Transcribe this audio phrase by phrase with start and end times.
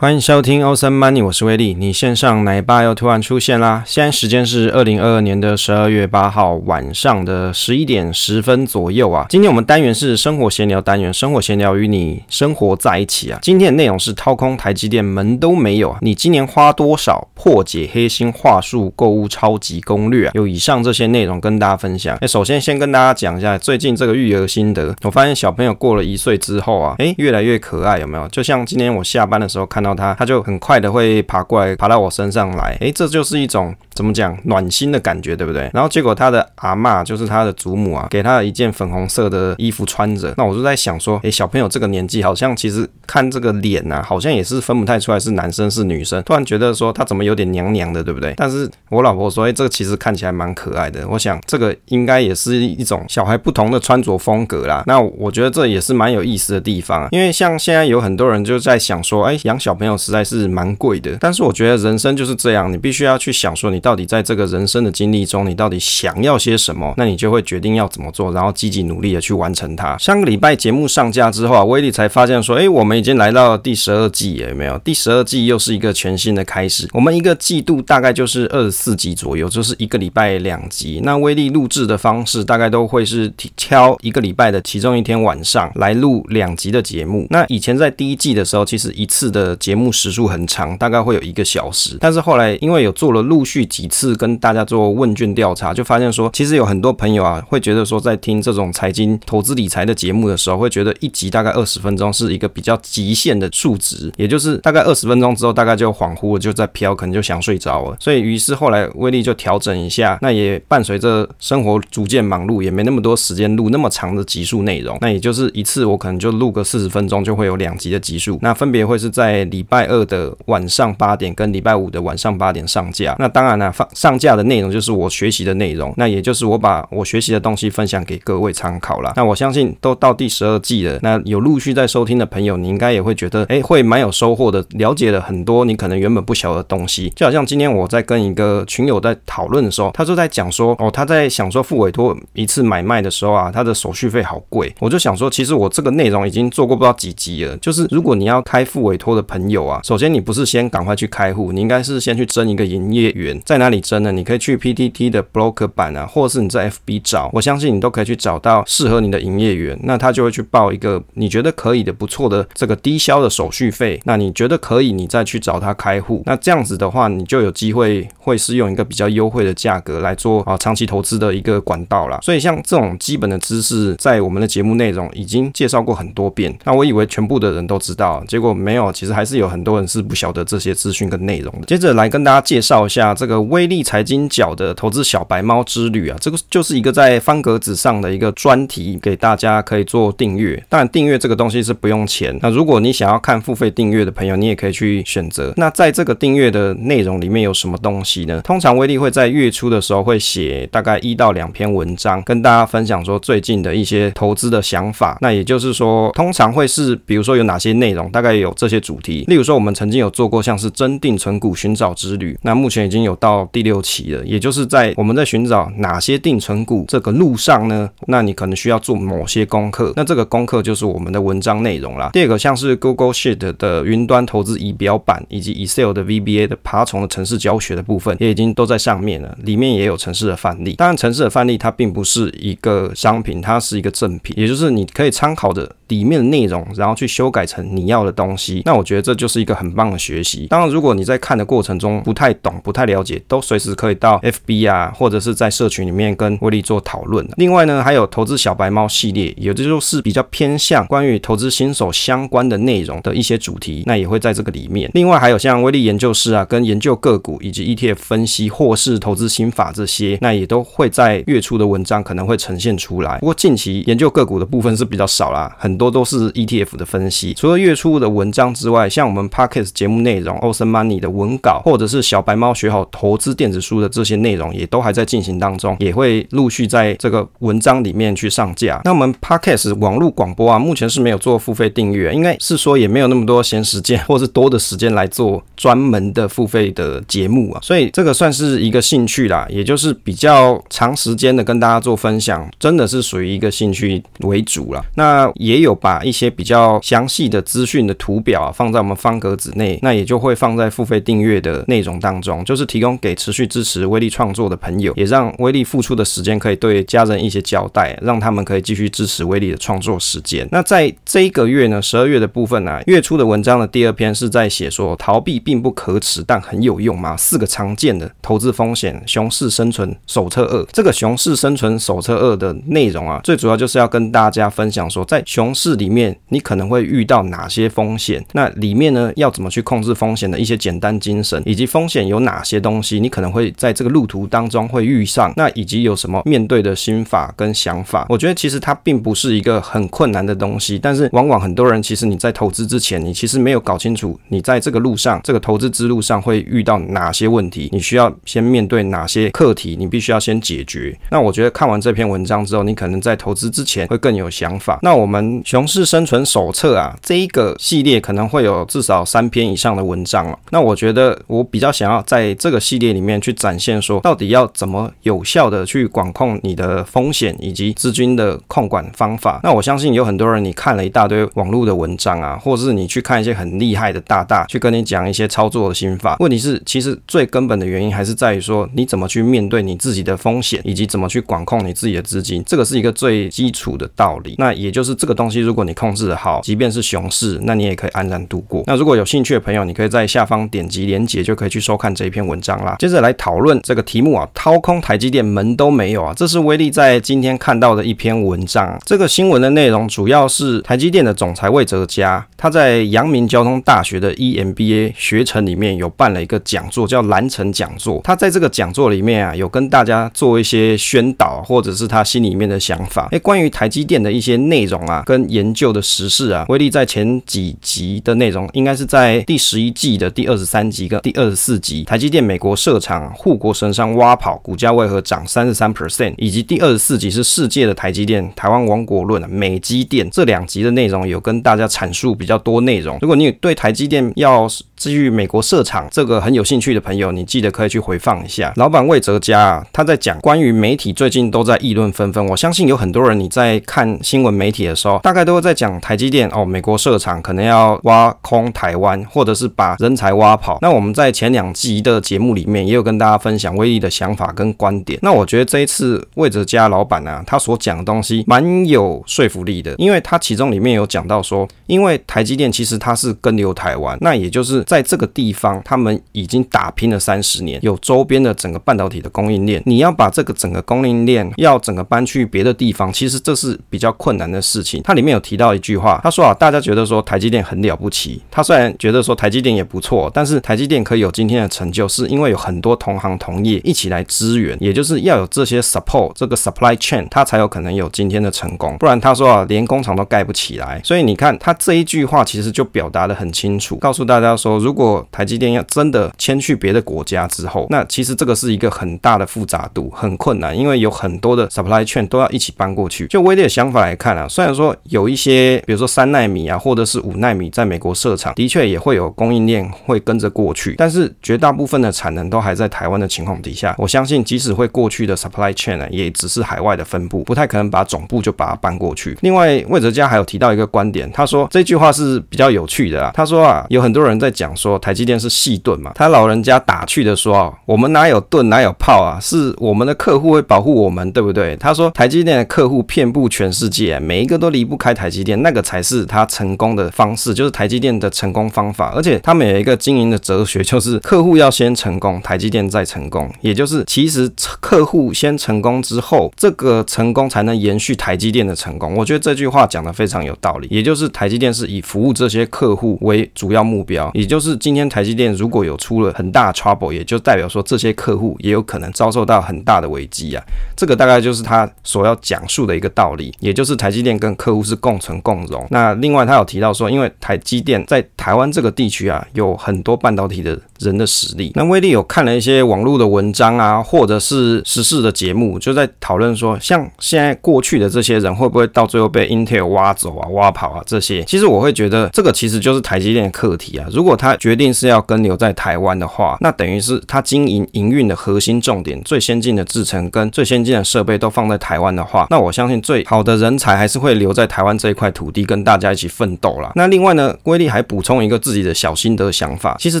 [0.00, 1.74] 欢迎收听 Awesome Money，我是威利。
[1.74, 3.82] 你线上奶爸又突然出现啦！
[3.84, 9.26] 现在时间是二零二二年的十二月八号晚上的十一点十分左右啊。
[9.28, 13.40] 今天我们单元是生活闲聊单元，生活闲聊与你生活在一起啊。
[13.42, 15.98] 今天的内容是掏空台积电门都没有啊！
[16.00, 20.30] 你今年花多少破解黑心话术购物超级攻略啊？
[20.34, 22.16] 有以上这些内容跟大家分享。
[22.20, 24.94] 哎，首先先跟大家讲一下最近这个育儿心得。
[25.02, 28.28] 我发现小朋友过了一岁之后啊，哎，越来越可爱，有没有？
[28.28, 29.87] 就像今天我下班的时候看到。
[29.94, 35.70] 他他就很快的会爬过来，爬到我身上来，诶，这就是一种怎么讲暖心的感觉，对不对？
[35.72, 40.32] 然后结果他的阿嬷就是他的祖母啊，给他一件粉红色的衣服穿着。
[40.36, 46.22] 那我就在想说，诶，小朋友这个年纪好像其实看这个脸、啊，好像也是分不太出来是男生是女生。
[46.22, 48.34] 突然觉得说他怎么有点娘娘的，对不对？
[48.36, 51.06] 但是我老婆说，诶，这个其实看起来蛮可爱的。
[51.08, 54.82] 我想这个应该也是一种小孩不同的穿着风格啦。
[54.86, 69.96] 那我觉得这也是蛮有意思的地方啊，因为像现在有很多人就在想说，诶，养小朋友实在是蛮贵的，但是我觉得人生就是这样，你必须要去想说，你到底在这个人生的经历中，你到底想要些什么，那你就会决定要怎么做，然后积极努力的去完成它。
[69.98, 74.76] 上个礼拜节目上架之后啊，威力才发现说，诶，我们已经来到了第十二季，有没有？
[74.78, 76.88] 第十二季又是一个全新的开始。
[76.92, 81.00] 我们一个季度大概就是二十四集左右，就是一个礼拜两集。
[81.04, 87.26] 那威力录制的方式大概都会是挑一个礼拜的其中一天晚上来录两集的节目。
[87.30, 91.98] 那以前在第一季的时候，其实一次的节目时数很长，大概会有一个小时。
[92.00, 107.96] 但是后来因为有做了陆续几次跟大家做问卷调查，就发现说，其实有很多朋友啊，会觉得说，在听这种财经投资理财的节目的时候，会觉得一集大概二十分钟是一个比较极限的数值，也就是大概二十分钟之后，大概就恍惚了，就在飘，可能就想睡着了。
[108.00, 114.96] 所以于是后来威力就调整一下，那也伴随着生活逐渐忙碌，也没那么多时间录那么长的集数内容。
[115.02, 118.38] 那也就是一次我可能就录个四十分钟，就会有两集的集数。
[118.40, 119.98] 那分别会是在礼拜二。
[120.08, 123.14] 的晚上八点跟礼拜五的晚上八点上架。
[123.18, 129.12] 那当然了，放上架的内容就是我学习的内容，那也就是我把我学习的东西分享给各位参考了。
[129.16, 137.12] 那我相信都到第十二季了，那有陆续在收听的朋友，你应该也会觉得，哎，会蛮有收获的，了解了很多你可能原本不晓得的东西。
[137.14, 144.74] 就好像今天我在跟一个群友在讨论的时候，他就在讲说，哦，他在想说付委托一次买卖的时候啊，他的手续费好贵。
[144.80, 149.80] 我就想说，其实我这个内容已经做过不知道几集了，就是如果你要开付委托的朋友有啊。
[149.84, 154.12] 首先，你不是先赶快去开户，你应该是先去争一个营业员，在哪里争呢？
[154.12, 164.00] 你可以去 PTT 的 Broker 版啊，或者是你在 FB 找，我相信你都可以去找到适合你的营业员，那他就会去报一个你觉得可以的、不错的这个低消的手续费。
[164.04, 166.22] 那你觉得可以，你再去找他开户。
[166.26, 172.18] 那这样子的话，你就有机会会是用一个比较优惠的价格来做啊长期投资的一个管道啦。
[172.22, 176.56] 所以像这种基本的知识，在我们的节目内容已经介绍过很多遍。
[176.64, 180.18] 那我以为全部的人都知道，结果没有，其实还是有很多人是不。
[180.18, 190.60] 晓得这些资讯跟内容的，接着来跟大家介绍一下这个威力财经角的投资小白猫之旅啊，这个就是一个在方格子上的一个专题，给大家可以做订阅。
[190.68, 192.36] 当然，订阅这个东西是不用钱。
[192.42, 195.54] 那如果你想要看付费订阅的朋友，你也可以去选择。
[195.56, 198.40] 那在这个订阅的内容里面有什么东西呢？
[198.42, 205.16] 通常威力会在月初的时候会写大概一到两篇文章，跟大家分享说最近的一些投资的想法。
[205.20, 209.17] 那也就是说，通常会是比如说有哪些内容，大概有这些主题。
[209.26, 210.08] 例如说，我们曾经有。
[210.18, 222.10] 做过像是真定存股寻找之旅，那目前已经有到第六期了，也就是在我们在寻找哪些定存股这个路上呢，那你可能需要做某些功课，那这个功课就是我们的文章内容啦。
[222.12, 230.72] 第二个像是 Google Sheet 的云端投资仪表板，以及 Excel 的 VBA 的爬虫的城市教学的部分，也已经都在上面了，里面也有城市的范例。
[230.72, 238.62] 当然，城市的范例它并不是一个商品，它是一个赠品，也就是你可以参考的里面的内容，然后去修改成你要的东西。
[238.64, 240.46] 那我觉得这就是一个很棒的学习。
[240.48, 247.26] 当然，如果你在看的过程中不太懂、不太了解，都随时可以到 FB 啊，或者是在社群里面跟威力做讨论。
[247.36, 254.90] 另外呢，还有投资小白猫系列，也就是比较偏向关于投资新手相关的内容的一些主题，那也会在这个里面。
[254.94, 263.18] 另外还有像威力研究室啊，跟研究个股以及 ETF 分析或是投资心法这些，那也都会在月初的文章可能会呈现出来。
[263.18, 267.32] 不过近期研究个股的部分是比较少啦，很多都是 ETF 的分析。
[267.34, 270.36] 除了月初的文章之外，像我们 Podcast 节目内容。
[270.38, 278.80] Ocean Money 的文稿，或者是小白猫学好投资电子书的这些内容，也都还在进行当中，也会陆续在这个文章里面去上架。
[278.84, 294.84] 那我们 Podcast 网络广播啊，目前是没有做付费订阅，应该是说也没有那么多闲时间，或是多的时间来做专门的付费的节目啊，所以这个算是一个兴趣啦，也就是比较长时间的跟大家做分享，真的是属于一个兴趣为主啦。
[294.94, 310.48] 那也有把一些比较详细的资讯的图表啊，放在我们方格子内，那也就会放在付费订阅的内容当中，就是提供给持续支持威力创作的朋友，也让威力付出的时间可以对家人一些交代，让他们可以继续支持威力的创作时间。
[310.50, 320.64] 那在这一个月呢，十二月的部分呢、啊，月初的文章的第二篇是在写说，逃避并不可耻，但很有用嘛，四个常见的投资风险熊市生存手册二。
[320.72, 338.06] 这个熊市生存手册二的内容啊，最主要就是要跟大家分享说，在熊市里面你可能会遇到哪些风险，那里面呢要怎么去控制风险的一些简单精神，以及风险有哪些东西，你可能会在这个路途当中会遇上，那以及有什么面对的心法跟想法。
[338.08, 350.96] 我觉得其实它并不是一个很困难的东西，但是往往很多人其实你在投资之前，你其实没有搞清楚你在这个路上，这个投资之路上会遇到哪些问题，你需要先面对哪些课题，你必须要先解决。
[351.10, 354.78] 那我觉得看完这篇文章之后，你可能在投资之前会更有想法。
[354.82, 360.38] 那我们熊市生存手册啊，这一个系列可能会有至少三篇以上的文章了。
[360.50, 369.40] 那我觉得我比较想要在这个系列里面去展现说，到底要怎么有效的去管控你的风险以及资金的控管方法。
[369.42, 376.18] 那我相信有很多人，你看了一大堆网络的文章啊，或者是你去看一些很厉害的大大去跟你讲一些操作的心法。
[376.20, 384.34] 问题是，其实最根本的原因还是在于说，你怎么去面对你自己的风险，以及怎么去管控你自己的资金，这个是一个最基础的道理。
[384.36, 388.62] 那也就是这个东西，如果你控制得好，即便是熊市，那你也可以安然度过。
[388.66, 392.76] 那如果有兴趣的朋友，你可以在下方点击连结，就可以去收看这一篇文章啦。
[392.78, 398.78] 接着来讨论这个题目啊，掏空台积电门都没有啊，这是威力在今天看到的一篇文章。
[398.84, 408.00] 这个新闻的内容主要是台积电的总裁魏哲家，他在阳明交通大学的 EMBA 学程里面有办了一个讲座，叫蓝城讲座。
[408.04, 413.08] 他在这个讲座里面啊，有跟大家做一些宣导，或者是他心里面的想法。
[413.12, 432.98] 诶，关于台积电的一些内容啊，跟研究的实事啊，威力在前几集的内容，应该是在第十一季的第二十三集跟第二十四集，台积电美国设厂护国神山挖跑，股价为何涨三十三 percent，以及第二十四集是世界的台积电，台湾王国论啊，美积电这两集的内容有跟大家阐述比较多内容。
[433.00, 434.46] 如果你对台积电要
[434.78, 438.52] 至于美国设厂这个很有兴趣的朋友，你记得可以去回放一下。
[438.56, 442.24] 老板魏哲家啊，他在讲关于媒体最近都在议论纷纷。
[442.26, 450.58] 我相信有很多人你在看新闻媒体的时候，大概都会在讲台积电哦，美国设厂可能要挖空台湾，或者是把人才挖跑。
[450.62, 454.98] 那我们在前两集的节目里面也有跟大家分享威力的想法跟观点。
[455.02, 464.64] 那我觉得这一次魏哲家老板啊，他所讲的东西蛮有说服力的，因为他其中里面有讲到说，因为台积电其实它是根留台湾，那也就是。
[464.68, 469.62] 在这个地方，他们已经打拼了三十年，有周边的整个半导体的供应链。
[469.64, 474.82] 你要把这个整个供应链要整个搬去别的地方，其实这是比较困难的事情。
[474.84, 488.76] 它里面有提到一句话，他说啊，大家觉得说台积电很了不起，他虽然觉得说台积电也不错，但是台积电可以有今天的成就，是因为有很多同行同业一起来支援，也就是要有这些 support 这个 supply chain，它才有可能有今天的成功。
[488.76, 490.78] 不然他说啊，连工厂都盖不起来。
[490.84, 494.57] 所以你看他这一句话其实就表达的很清楚，告诉大家说。
[494.58, 503.06] 如果台积电要真的迁去别的国家之后，那其实这个是一个很大的复杂度，很困难，因为有很多的 supply chain 都要一起搬过去。
[503.06, 519.16] 就威力的想法来看啊，虽然说有一些，比如说三纳米啊，或者是五纳米在美国设厂，的确也会有供应链会跟着过去，但是绝大部分的产能都还在台湾的情况底下，我相信即使会过去的 supply chain 呢，也只是海外的分布，不太可能把总部就把它搬过去。
[519.20, 524.47] 另外，魏哲家还有提到一个观点，他说这句话是比较有趣的啊，他说啊，有很多人在讲。
[524.56, 525.92] 说台积电是细盾嘛？
[525.94, 529.18] 他老人家打趣的说啊，我们哪有盾，哪有炮啊？
[529.20, 531.54] 是我们的客户会保护我们，对不对？
[531.56, 538.92] 他说台积电的客户遍布全世界，每一个都离不开台积电，那个才是他成功的方式，就是台积电的成功方法。
[538.94, 543.30] 而且他们有一个经营的哲学，就是客户要先成功，台积电再成功。
[543.42, 548.94] 也就是其实客户先成功之后，这个成功才能延续台积电的成功。
[548.94, 550.66] 我觉得这句话讲得非常有道理。
[550.70, 554.37] 也就是台积电是以服务这些客户为主要目标，也就。
[554.38, 560.40] 就是今天台积电如果有出了很大的 trouble，也就代表说这些客户也有可能遭受到很大的危机啊。
[560.76, 565.66] 这个大概就是他所要讲述的一个道理，也就是台积电跟客户是共存共荣。
[565.70, 571.50] 那另外他有提到说，因为台积电在台湾这个地区啊，有很多半导体的人的实力。
[571.56, 581.24] 那威力有看了一些网络的文章啊，或者是时事的节目，就在讨论说，像现在过去的这些人会不会到最后被 Intel 挖走啊、挖跑啊这些？
[581.24, 583.88] 其实我会觉得这个其实就是台积电的课题啊。
[583.90, 596.72] 如果他他决定是要跟留在台湾的话，那等于是他经营营运的核心重点、最先进的制程跟最先进的设备都放在台湾的话，那我相信最好的人才还是会留在台湾这一块土地，跟大家一起奋斗啦。
[596.74, 600.00] 那另外呢，威利还补充一个自己的小心得想法，其实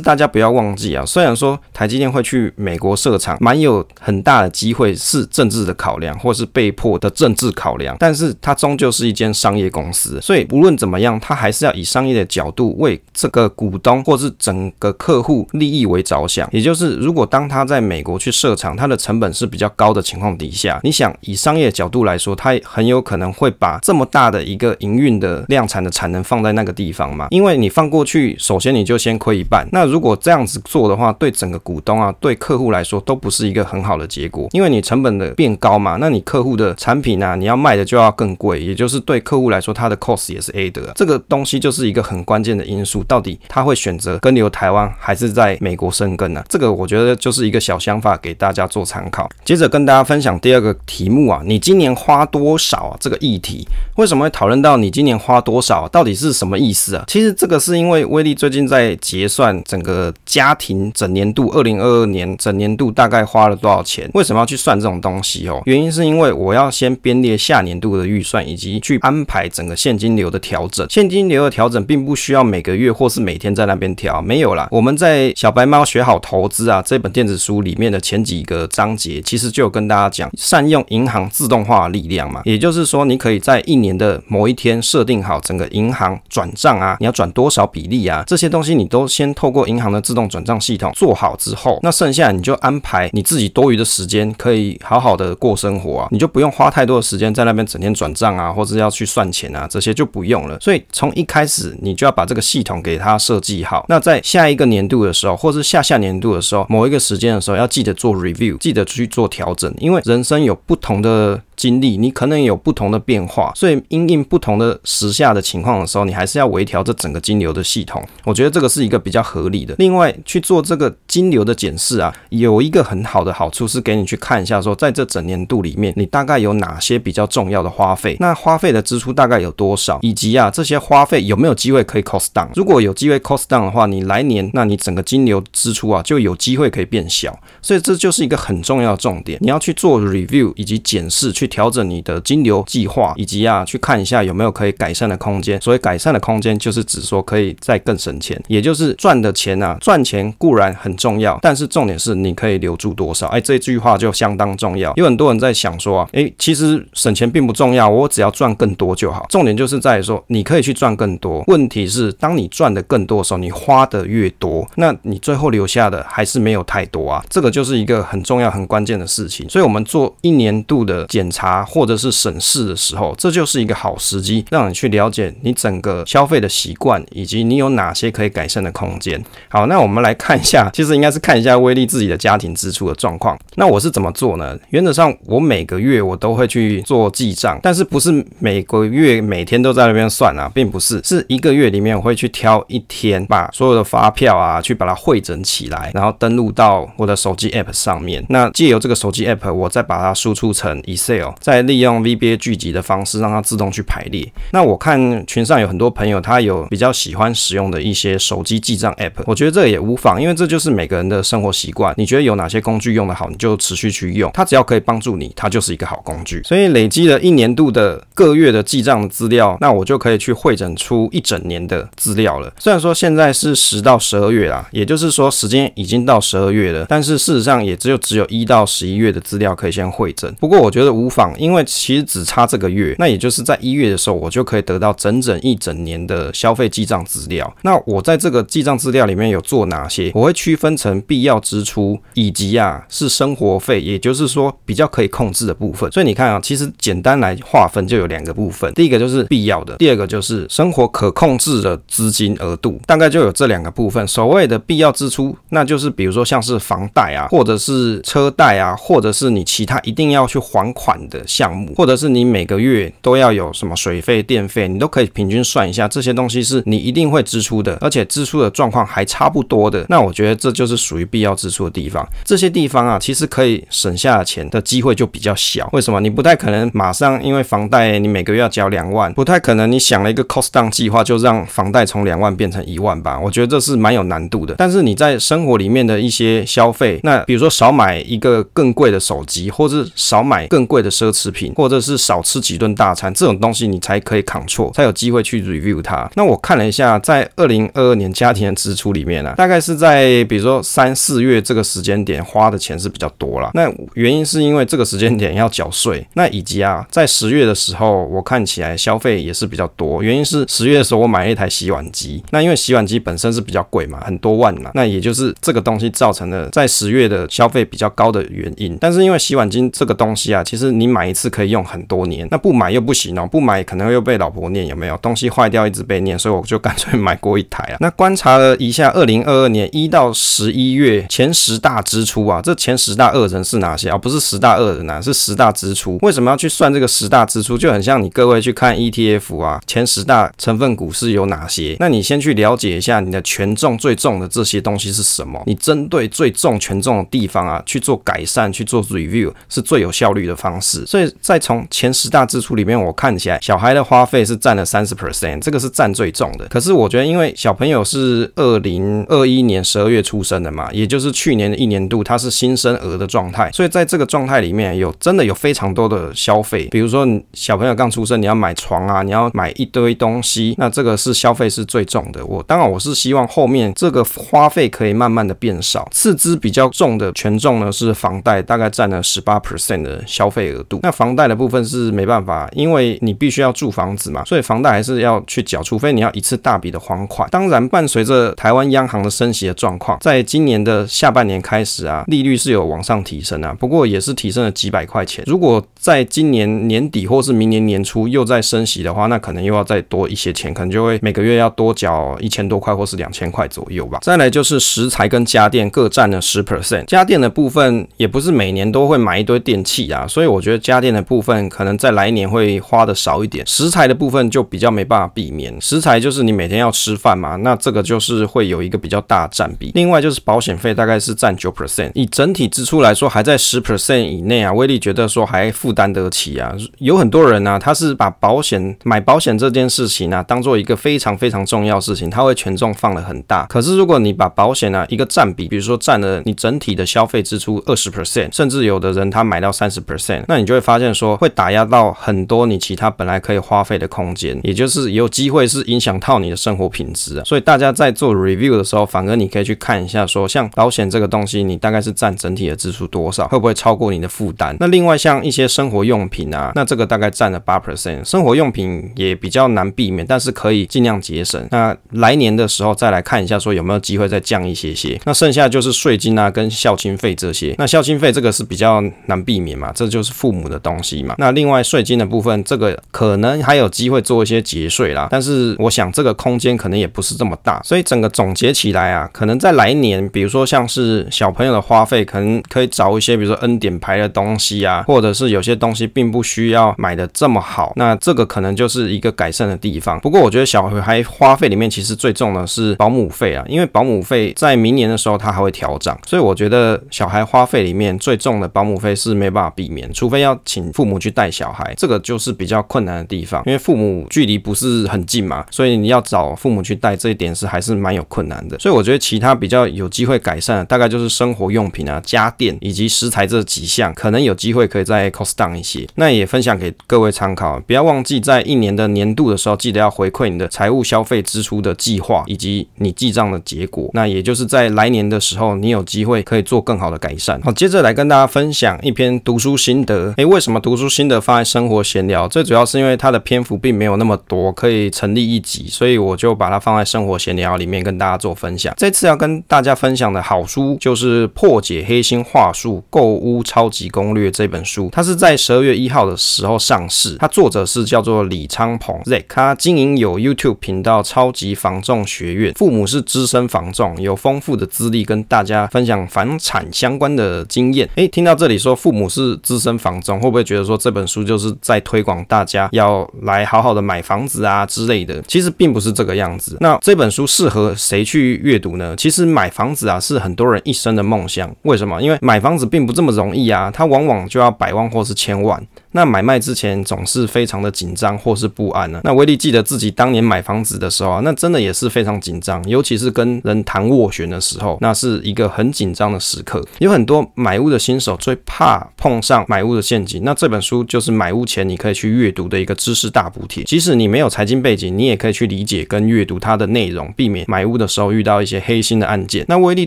[0.00, 16.46] 大家不要忘记啊，虽然说台积电会去美国设厂，蛮有很大的机会是政治的考量，或是被迫的政治考量，但是它终究是一间商业公司，所以无论怎么样，它还是要以商业的角度为这个股东或是整个客户利益为着想。
[16.52, 27.28] 也就是，如果当他在美国去设厂，它的成本是比较高的情况底下，你想以商业角度来说，它很有可能会把这么大的一个营运的量产的产能放在那个地方嘛？
[27.30, 29.66] 因为你放过去，首先你就先亏一半。
[29.72, 40.92] 那如果这样子做的话，对整个股东啊，对客户来说都不是一个很好的结果，因为你成本的变高嘛，那你客户的产品啊，你要卖的就要更贵，也就是对客户来说，它的 cost 也是 A 的。
[40.94, 46.42] 这个东西就是一个很关键的因素，到底他会选择跟留台湾还是在美国生根呢？
[46.48, 49.28] 这个我觉得就是一个小想法给大家做参考。
[49.44, 52.96] 接着跟大家分享第二个题目啊，你今年花多少啊？
[53.00, 55.88] 这个议题为什么会讨论到你今年花多少？
[55.88, 57.04] 到底是什么意思啊？
[57.08, 64.08] 其实这个是因为威利最近在结算整个家庭整年度，二零二二年整年度大概花了多少钱？
[64.14, 65.62] 为什么要去算这种东西哦？
[65.64, 70.86] 原因是因为我要先编列下年度的预算，以及去安排整个现金流的调整。
[70.88, 74.68] 现金流的调整并不需要每个月或是每天在那边条，没有啦。
[74.70, 82.42] 我们在小白猫学好投资啊这本电子书里面的前几个章节，其实就有跟大家讲善用银行自动化力量嘛。
[82.44, 100.58] 也就是说，你可以在一年的某一天设定好整个银行转账啊，你要转多少比例啊，这些东西你都先透过银行的自动转账系统做好之后，那剩下你就安排你自己多余的时间，可以好好的过生活啊，你就不用花太多的时间在那边整天转账啊，或者要去算钱啊，这些就不用了。
[100.60, 111.40] 所以从一开始你就要把这个系统给它设计好那在下一个年度的时候，或是下下年度的时候，某一个时间的时候，要记得做 review，记得去做调整，因为人生有不同的。
[111.58, 118.00] 经历你可能有不同的变化，所以因应不同的时下的情况的时候，你还是要微调这整个金流的系统。
[118.22, 119.74] 我觉得这个是一个比较合理的。
[119.76, 132.48] 另外去做这个金流的检视啊，有一个很好的好处是给你去看一下，说在这整年度里面，你大概有哪些比较重要的花费，那花费的支出大概有多少，以及啊这些花费有没有机会可以 cost down。
[132.54, 137.38] 如果有机会 cost down 的话，你来年那你整个金流支出啊就有机会可以变小。
[137.60, 141.48] 所以这就是一个很重要的重点，你要去做 review 以及检视去。
[141.48, 145.60] 调整你的金流计划，以及啊，去看一下有没有可以改善的空间。
[145.60, 153.26] 所谓改善的空间，就是指说可以再更省钱，也就是赚的钱啊，赚钱固然很重要，但是重点是你可以留住多少。
[153.28, 154.92] 哎，这句话就相当重要。
[154.94, 159.26] 有很多人在想说啊，哎，其实省钱并不重要，我只要赚更多就好。
[159.30, 161.42] 重点就是在于说，你可以去赚更多。
[161.48, 167.24] 问题是，当你赚的更多的时候，你花的越多，那你最后留下的还是没有太多啊。
[167.28, 169.48] 这个就是一个很重要、很关键的事情。
[169.48, 171.48] 所以，我们做一年度的检查。
[171.64, 179.22] 或者是审视的时候，这就是一个好时机，让你去了解你整个消费的习惯，以及你有哪些可以改善的空间。
[179.48, 183.38] 好，那我们来看一下，其实应该是看一下威利自己的家庭支出的状况。
[183.56, 184.58] 那我是怎么做呢？
[184.70, 198.24] 原则上，我每个月我都会去做记账，但是不是每个月每天都在那边算啊，并不是，是一个月里面我会去挑一天，把所有的发票啊，去把它汇整起来，然后登录到我的手机 app 上面。
[198.28, 201.30] 那借由这个手机 app，我再把它输出成 Excel。
[201.40, 204.30] 再利用 VBA 聚集的方式让它自动去排列。
[204.52, 211.94] 那我看群上有很多朋友，他有比较喜欢使用的一些手机记账 App，我觉得这也无妨，因为这就是每个人的生活习惯。
[211.96, 214.30] 你觉得有哪些工具用得好，你就持续去用。
[214.34, 216.42] 它只要可以帮助你，它就是一个好工具。
[216.44, 222.52] 所以累积了一年度的各月的记账资料，那我就可以去汇整出一整年的资料了。
[222.58, 230.32] 虽然说现在是十到十二月啦，也就是说时间已经到十二月了，但是事实上也只有只有一到十一月的资料可以先汇整。
[230.40, 231.28] 不过我觉得无妨。
[231.38, 237.56] 因为其实只差这个月，那也就是在一月的时候，我就可以得到整整一整年的消费记账资料。
[237.62, 240.10] 那我在这个记账资料里面有做哪些？
[240.14, 245.90] 我会区分成必要支出以及啊是生活费，也就是说比较可以控制的部分。
[245.92, 254.06] 所以你看啊，其实简单来划分就有两个部分，第一个就是必要的，第二个就是生活可控制的资金额度，大概就有这两个部分。
[254.06, 269.84] 所谓的必要支出，那就是比如说像是房贷啊，或者是车贷啊，或者是你其他一定要去还款的项目，或者是你每个月都要有什么水费、电费，你都可以平均算一下，这些东西是你一定会支出的，而且支出的状况还差不多的。
[269.88, 272.06] 那我觉得这就是属于必要支出的地方。
[272.24, 275.68] 这些地方啊，其实可以省下的钱的机会就比较小。
[275.72, 276.00] 为什么？
[276.00, 283.17] 你不太可能马上因为房贷你每个月要交两万，不太可能你想了一个 cost down 计划就让房贷从两万变成一万吧？
[283.20, 284.54] 我觉得这是蛮有难度的。
[284.58, 296.10] 但是你在生活里面的一些消费，那比如说少买一个更贵的手机，或者是少买更贵的奢侈品，或者是少吃几顿大餐，这种东西你才可以 Ctrl 才有机会去 review 它。
[296.14, 303.50] 那我看了一下，在二零二二年家庭的支出里面呢、啊，大概是在比如说三四月这个时间点花的钱是比较多了。
[303.54, 310.02] 那原因是因为这个时间点要缴税，那以及啊，在十月的时候，我看起来消费也是比较多。
[310.02, 318.76] 原因是十月的时候我买了一台洗碗机，那因为洗碗机本身是比较贵嘛，很多万嘛，那也就是这个东西造成了在十月的消费比较高的原因。
[318.80, 324.96] 但是因为洗碗机这个东西啊，其实你买一次可以用很多年，那不买又不行哦，不买可能又被老婆念有没有？
[324.98, 327.76] 东西坏掉一直被念，所以我就干脆买过一台啊。
[327.80, 333.98] 那观察了一下，二零二二年一到十一月前十大支出啊，这前十大恶人是哪些啊？
[333.98, 335.98] 不是十大恶人啊，是十大支出。
[336.02, 337.58] 为什么要去算这个十大支出？
[337.58, 341.76] 就很像你各位去看 ETF 啊，前十大成分股是有哪些？
[341.78, 345.42] 那你先去了解一下下你的权重最重的这些东西是什么？
[345.46, 350.84] 你针对最重权重的地方啊去做改善，去做 review 是最有效率的方式。
[350.86, 356.46] 所以再从前十大支出里面，我看起来小孩的花费是占了三十 percent，这个是占最重的。
[356.48, 372.24] 可是我觉得，因为小朋友是二零二一年十二月出生的嘛，也就是去年的一年度，他是新生儿的状态，所以在这个状态里面有真的有非常多的消费，比如说小朋友刚出生，你要买床啊，你要买一堆东西，那这个是消费是最重的。
[372.24, 375.88] 我当然我是希望后面这个花费可以慢慢的变少。
[375.90, 380.80] 次之比较重的权重呢是房贷，大概占了十八 percent 的消费额度。
[380.82, 387.28] 那房贷的部分是没办法，因为你必须要住房子嘛，所以房贷还是要去缴，除非你要一次大笔的还款。
[387.30, 395.24] 当然，伴随着台湾央行的升息的状况，在今年的下半年开始啊，利率是有往上提升啊，不过也是提升了几百块钱。
[395.26, 403.98] 如果在今年年底或是明年年初又再升息的话，那可能又要再多一些钱，可能就会每个月要多缴一千多块或是两千块左右吧。
[404.02, 413.46] 再来就是食材跟家电各占了十 percent，家电的部分也不是每年都会买一堆电器啊，所以我觉得家电的部分可能在来年会花的少一点。
[413.46, 419.70] 食材的部分就比较没办法避免，食材就是你每天要吃饭嘛，那这个就是会有一个比较大的占比。
[419.74, 424.52] 另外就是保险费大概是占九 percent，以整体支出来说还在十 percent 以内啊。
[424.58, 433.46] 威力觉得说还负担得起啊，有很多人呢、他是把保险买保险这件事情啊当做一个非常非常重要事情，他会全重放了很大。
[433.46, 447.24] 可是如果你把保险啊一个占比，比如说占了你整体的消费支出二十 percent，甚至有的人他买到三十 percent，那你就会发现说会打压到很多你其他本来可以花费的空间，也就是有机会是影响到你的生活品质啊。
[447.24, 454.56] 所以大家在做 review 的时候，反而你可以去看一下说，像保险这个东西，你大概是占整体的支出多少，会不会超过你的负担？
[454.58, 461.46] 那另外像一些生活用品啊，那这个大概占了八 percent，生活用品也比较难避免，但是可以尽量节省。
[461.50, 464.98] 那来年的时候再来看一下说有没有机会再降一些些。
[465.04, 467.54] 那剩下就是税金啊跟孝亲费这些。
[467.58, 471.14] 那孝亲费这个是比较难避免嘛，这就是父母的东西嘛。
[471.18, 489.98] 那另外税金的部分，这个可能还有机会做一些节税啦，但是我想这个空间可能也不是这么大，所以整个总结起来啊，可能在来年，比如说像是小朋友的花费，可能可以找一些比如说恩典牌的东西啊，或者是有些东西并不需要买的这么好，那这个可能就是一个改善的地方。
[490.00, 508.58] 不过我觉得小孩花费里面其实最重的是保姆费啊，因为保姆费在明年的时候它还会调涨，所以我觉得小孩花费里面最重的保姆费是没办法避免，除非要请父母去带小孩，这个就是比较困难的地方，因为父母距离不是很近嘛，所以你要找父母去带这一点是还是蛮有困难的。
[508.58, 515.86] 所以我觉得其他比较有机会改善的，大概就是生活用品啊、家电以及食材这几项，可能有机会可以再 cost down 一些。
[515.96, 523.90] 那也分享给各位参考，不要忘记在一年的年度的时候，记得要回馈你的财务消费支出的计划以及你记账的结果。
[523.94, 527.40] 那也就是在来年的时候，你有机会可以做更好的改善。
[527.42, 530.12] 好，接着来跟大家分享一篇读书心得。
[530.18, 532.28] 诶，为什么读书心得放在生活闲聊？
[532.28, 538.74] 最主要是因为它的篇幅并没有那么多，可以成立一集，所以我就把它放在生活闲聊里面跟大家做分享。
[538.76, 547.16] 这次要跟大家分享的好书就是《破解黑心话术购屋超级攻略》这本书，它是在十二月一号的时候上市。
[547.18, 557.88] 它作者是叫做李昌鹏 Z，他经营有 YouTube 频道“超级防重学院”，父母是资深房仲，有丰富的资历，跟大家分享房产相关的经验。
[557.96, 565.20] 诶，听到这里说父母是资深房仲，会不会觉得说这本书就是在推广大家要来好好的买房子啊之类的？
[565.28, 566.56] 其实并不是这个样子。
[566.60, 568.96] 那这本书适合谁去阅读呢？
[568.96, 571.54] 其实买房子啊是很多人一生的梦想。
[571.62, 572.00] 为什么？
[572.00, 575.62] 因为买房子并不这么容易啊，它往往就要百万或是千万。
[575.92, 586.64] 那买卖之前总是非常的紧张或是不安呢、那威利记得自己当年买房子的时候啊，那真的也是非常紧张，尤其是跟人谈斡旋的时候，那是一个很紧张的时刻。
[586.78, 593.64] 有很多买屋的新手最怕碰上买屋的陷阱，那这本书就是买屋前你可以去阅读的一个知识大补贴。
[593.64, 599.44] 即使你没有财经背景，你也可以去理解跟阅读它的内容，避免买屋的时候遇到一些黑心的案件。
[599.48, 599.86] 那威利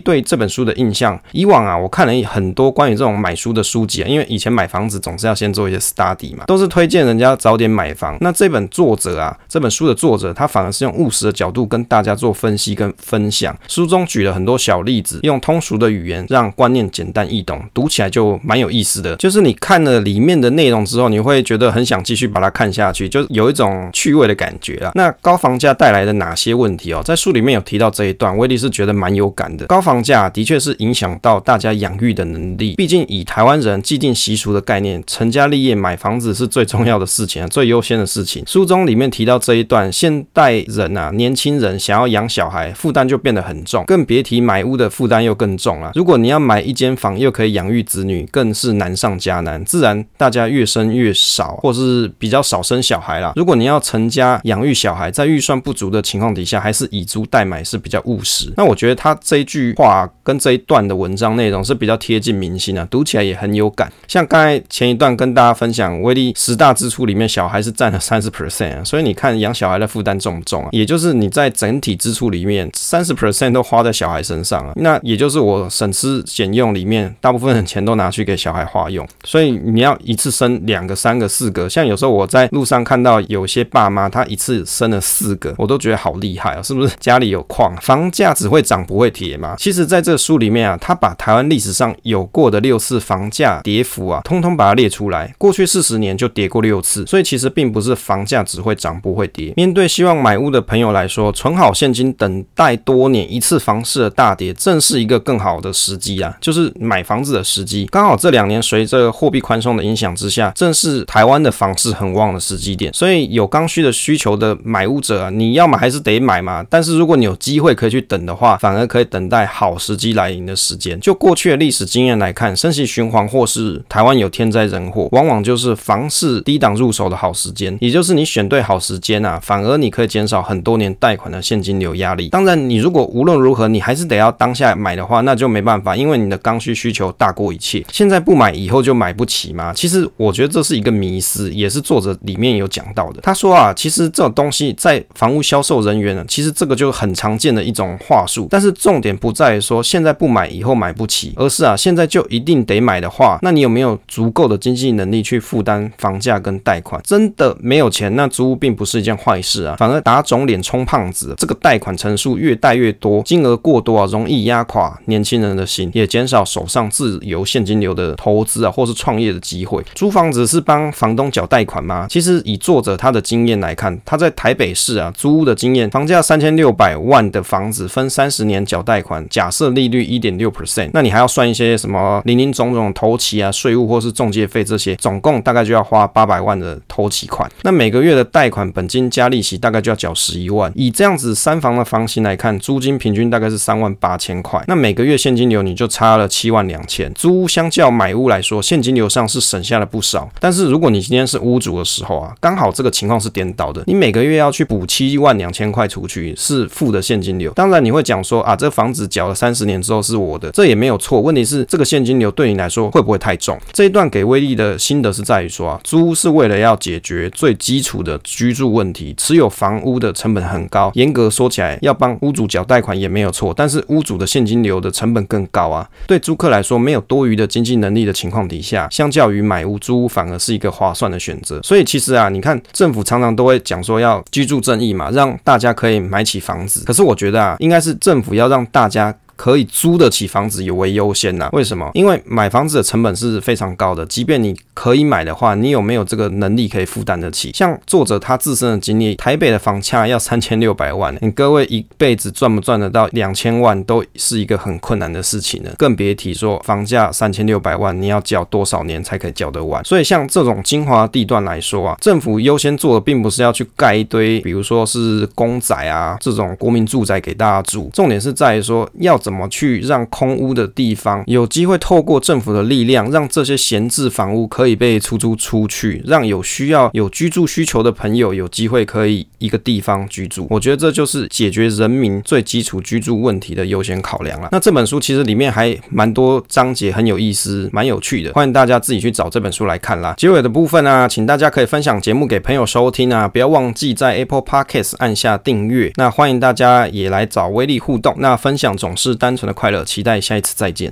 [0.00, 8.16] 对这本书的印象，以往啊，我看了很多关于这种买书的书籍啊，因为以前买房子总是要先做一些 study 嘛，都是推荐人家早点买房。
[8.20, 13.56] 那这本作者啊，这本书的作者他反而是用务实的角度跟大家做分析跟分享。
[13.68, 19.16] 书中举了很多小例子，用通俗的语言让观念简单易懂，读起来就蛮有意思的。
[19.16, 24.92] 就是你看了里面的内容之后，你会觉得很想继续把它看下去，就有一种趣味的感觉啊。
[24.94, 27.02] 那高房价带来的哪些问题哦？
[27.04, 29.66] 在书里面有提到这一段，威利是觉得蛮有感的。
[29.66, 38.44] 高房价的确是影响到大家养育的能力，毕竟以台湾人既定习俗的概念，成家立业买房子是最重要的事情， 最优先的事情。
[38.46, 45.90] 书中里面提到这一段，现代人啊，年轻人想要养小孩，负担就变得很重，更别提买屋的负担又更重了。
[45.96, 49.64] 如果你要买一间房，又可以养育子女，更是难上加难。
[49.64, 53.32] 自然大家越生越少，或是比较少生小孩啦。
[53.34, 58.52] 如果你要成家养育小孩，在预算不足的情况底下，还是以租代买是比较务实。
[58.56, 63.90] 那我觉得他这一句话跟这一段的文章内容是比较贴近民心啊，读起来也很有感。
[64.06, 70.68] 像刚才前一段跟大家分享，威利十大支出里面，小孩是占了三十 percent，所以你看养小孩的负担重不重啊？
[70.72, 74.72] 也就是你在整体支出里面，三十 percent 都花在小孩身上啊。
[74.76, 79.06] 那也就是我省吃俭用里面，大部分的钱都拿去给小孩花用。
[79.24, 86.62] 所以你要一次生两个、三个、四个，像有时候我在路上看到有些爸妈，他一次生了四个，我都觉得好厉害啊！
[86.62, 87.74] 是不是家里有矿？
[87.82, 89.54] 房价只会涨不会跌嘛？
[89.58, 95.34] 其实，在这书里面啊，他把台湾历史上有过的六次房价跌幅啊，通通把它列出来。
[95.38, 99.52] 过去去四十年就跌过六次，所以其实并不是房价只会涨不会跌。
[99.56, 107.86] 面对希望买屋的朋友来说，存好现金等待多年一次房市的大跌，正是一个更好的时机啊，就是买房子的时机。
[107.92, 112.92] 刚好这两年随着货币宽松的影响之下，正是台湾的房市很旺的时机点。
[112.92, 116.66] 所以有刚需的需求的买屋者啊，你要么还是得买嘛。
[116.68, 120.98] 但是如果你有机会可以去等的话，反而可以等待好时机来临的时间。
[120.98, 127.76] 就过去的历史经验来看，升息循环或是台湾有天灾人祸，往往就就是房市低档入手的好时间。
[127.78, 132.30] 也就是你选对好时间啊，反而你可以减少很多年贷款的现金流压力。
[132.30, 137.84] 当然，你如果无论如何你还是得要当下买的话，那就没办法，因为你的刚需需求大过一切。
[137.92, 139.74] 现在不买，以后就买不起吗？
[139.74, 143.20] 其实我觉得这是一个迷思，也是作者里面有讲到的。
[143.20, 148.46] 他说啊，其实这种东西在房屋销售人员呢，其实这个就很常见的一种话术。
[148.48, 157.02] 但是重点不在于说现在不买，以后买不起，而是啊，现在就一定得买的话，那你有没有足够的经济能力去负担房价跟贷款？
[157.04, 161.34] 真的没有钱，那租屋并不是一件坏事啊，反而打肿脸充胖子。
[161.36, 169.82] 这个贷款成数越贷越多，金额过多啊，容易压垮年轻人的心，也减少手上自由现金流的投资啊，或是创业的机会。
[169.94, 172.06] 租房子是帮房东缴贷款吗？
[172.08, 187.50] 其实以作者他的经验来看，他在台北市啊租屋的经验，房价三千六百万的房子分三十年缴贷款，假设利率一点六 percent，那你还要算一些什么零零总总头期啊、税务或是中介费这些，总共大概就要花八百万的头期款。
[187.62, 190.70] 那每个月的贷款本金加利息大概就要缴十一万。
[190.74, 194.62] 以这样子三房的房型来看，租金平均大概是三万八千块。
[194.66, 197.12] 那每个月现金流你就差了七万两千。
[197.14, 200.28] 租屋相较买屋来说，现金流上是省下了不少。
[200.40, 207.52] 但是如果你今天是屋主的时候啊，刚好这个情况是颠倒的，你每个月要去补七万两千块出去，是负的现金流。
[207.52, 211.20] 当然你会讲说啊，这房子缴了三十年之后是我的，这也没有错。
[211.20, 213.58] 问题是这个现金流对你来说会不会太重？
[213.72, 220.90] 这一段给威力的心得是在于说啊，租屋是为了要解决最基础的居住问题，持有房屋的成本很高。
[220.94, 225.88] 严格说起来，要帮屋主缴贷款也没有错，但是屋主的现金流的成本更高啊。
[226.06, 231.60] 对租客来说，没有多余的经济能力的情况底下，相较于买屋租屋，反而是一个划算的选择。
[231.62, 236.84] 所以其实啊，你看政府常常都会讲说要居住正义嘛，让大家可以买起房子。
[236.84, 239.14] 可是我觉得啊，应该是政府要让大家。
[239.42, 241.48] 可以租得起房子有为优先呐？
[241.52, 241.90] 为什么？
[241.94, 247.50] 因为买房子的成本是非常高的，即便你可以买的话，你有没有这个能力可以负担得起？
[247.52, 259.84] 像作者他自身的经历，台北的房价要三千六百万，你各位一辈子赚不赚得到两千万，都是一个很困难的事情了，更别提说房价三千六百万，你要缴多少年才可以缴得完？
[259.84, 280.46] 所以像这种精华地段来说啊，政府优先做的并不是要去盖一堆，比如说是公宅啊这种国民住宅给大家住，重点是在于说要怎怎么去让空屋的地方有机会透过政府的力量，让这些闲置房屋可以被出租出去，让有需要、有居住需求的朋友有机会可以一个地方居住。
[280.50, 284.50] 我觉得这就是解决人民最基础居住问题的优先考量了。
[284.52, 290.12] 那这本书其实里面还蛮多章节很有意思、蛮有趣的，欢迎大家自己去找这本书来看啦。
[290.18, 295.90] 结尾的部分啊，请大家可以分享节目给朋友收听啊，不要忘记在 Apple Podcast 按下订阅。
[295.96, 300.90] 那欢迎大家也来找威力互动，那分享总是单纯的快乐，期待下一次再见。